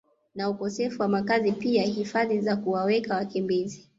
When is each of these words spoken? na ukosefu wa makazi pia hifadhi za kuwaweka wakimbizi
na 0.35 0.49
ukosefu 0.49 1.01
wa 1.01 1.07
makazi 1.07 1.51
pia 1.51 1.83
hifadhi 1.83 2.41
za 2.41 2.55
kuwaweka 2.55 3.15
wakimbizi 3.15 3.89